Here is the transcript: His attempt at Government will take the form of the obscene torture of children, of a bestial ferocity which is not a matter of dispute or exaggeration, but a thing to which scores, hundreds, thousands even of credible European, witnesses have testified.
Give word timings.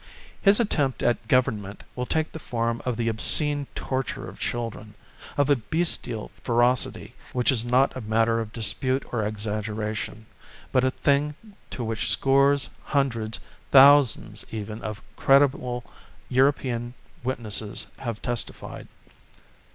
His 0.41 0.59
attempt 0.59 1.03
at 1.03 1.27
Government 1.27 1.83
will 1.95 2.07
take 2.07 2.31
the 2.31 2.39
form 2.39 2.81
of 2.85 2.97
the 2.97 3.07
obscene 3.07 3.67
torture 3.75 4.27
of 4.27 4.39
children, 4.39 4.95
of 5.37 5.47
a 5.47 5.55
bestial 5.55 6.31
ferocity 6.41 7.13
which 7.33 7.51
is 7.51 7.63
not 7.63 7.95
a 7.95 8.01
matter 8.01 8.39
of 8.39 8.51
dispute 8.51 9.03
or 9.13 9.23
exaggeration, 9.23 10.25
but 10.71 10.83
a 10.83 10.89
thing 10.89 11.35
to 11.69 11.83
which 11.83 12.09
scores, 12.09 12.69
hundreds, 12.85 13.39
thousands 13.69 14.43
even 14.49 14.81
of 14.81 15.03
credible 15.17 15.83
European, 16.31 16.95
witnesses 17.23 17.85
have 17.99 18.23
testified. 18.23 18.87